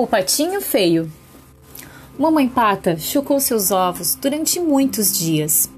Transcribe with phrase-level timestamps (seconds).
[0.00, 1.10] O patinho feio.
[2.16, 5.68] Mamãe Pata chocou seus ovos durante muitos dias.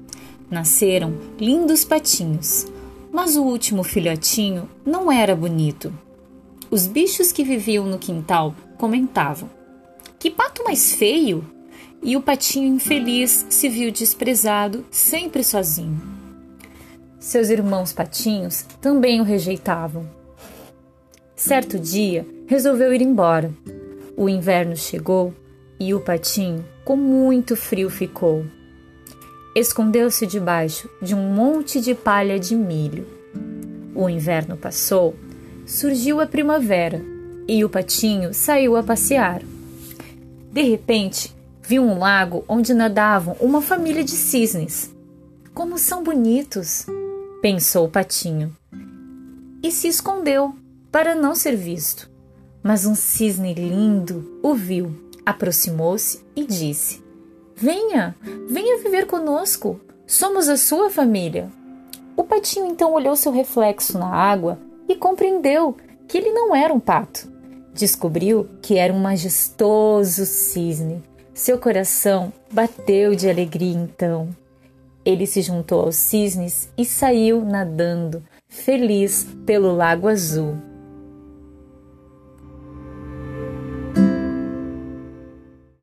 [0.47, 2.67] Nasceram lindos patinhos,
[3.11, 5.91] mas o último filhotinho não era bonito.
[6.69, 9.49] Os bichos que viviam no quintal comentavam:
[10.19, 11.43] Que pato mais feio!
[12.03, 15.99] E o patinho infeliz se viu desprezado, sempre sozinho.
[17.19, 20.07] Seus irmãos patinhos também o rejeitavam.
[21.35, 23.51] Certo dia, resolveu ir embora
[24.21, 25.33] o inverno chegou
[25.79, 28.45] e o patinho, com muito frio, ficou.
[29.55, 33.07] Escondeu-se debaixo de um monte de palha de milho.
[33.95, 35.15] O inverno passou,
[35.65, 37.03] surgiu a primavera
[37.47, 39.41] e o patinho saiu a passear.
[40.51, 44.93] De repente, viu um lago onde nadavam uma família de cisnes.
[45.51, 46.85] Como são bonitos!
[47.41, 48.55] pensou o patinho.
[49.63, 50.55] E se escondeu
[50.91, 52.10] para não ser visto.
[52.63, 54.93] Mas um cisne lindo o viu,
[55.25, 57.03] aproximou-se e disse:
[57.55, 58.15] Venha,
[58.47, 59.79] venha viver conosco.
[60.05, 61.49] Somos a sua família.
[62.15, 65.75] O patinho então olhou seu reflexo na água e compreendeu
[66.07, 67.31] que ele não era um pato.
[67.73, 71.01] Descobriu que era um majestoso cisne.
[71.33, 74.29] Seu coração bateu de alegria então.
[75.03, 80.70] Ele se juntou aos cisnes e saiu nadando, feliz pelo lago azul.